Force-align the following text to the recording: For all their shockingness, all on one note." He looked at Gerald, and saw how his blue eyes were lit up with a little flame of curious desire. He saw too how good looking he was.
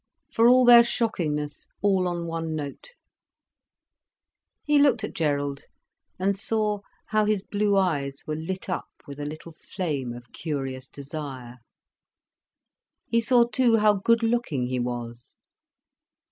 For 0.31 0.49
all 0.49 0.65
their 0.65 0.83
shockingness, 0.83 1.67
all 1.83 2.07
on 2.07 2.25
one 2.25 2.55
note." 2.55 2.87
He 4.63 4.79
looked 4.79 5.03
at 5.03 5.13
Gerald, 5.13 5.65
and 6.17 6.35
saw 6.35 6.79
how 7.09 7.25
his 7.25 7.43
blue 7.43 7.77
eyes 7.77 8.23
were 8.25 8.35
lit 8.35 8.67
up 8.67 8.89
with 9.05 9.19
a 9.19 9.27
little 9.27 9.53
flame 9.53 10.11
of 10.15 10.31
curious 10.31 10.87
desire. 10.87 11.57
He 13.09 13.21
saw 13.21 13.45
too 13.47 13.75
how 13.77 13.93
good 13.93 14.23
looking 14.23 14.65
he 14.65 14.79
was. 14.79 15.37